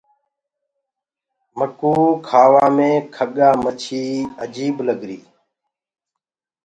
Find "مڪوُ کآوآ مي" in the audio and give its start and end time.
1.57-2.91